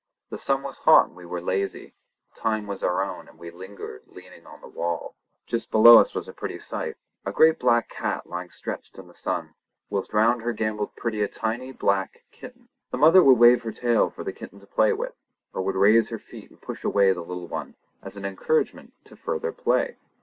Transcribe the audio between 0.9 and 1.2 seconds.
and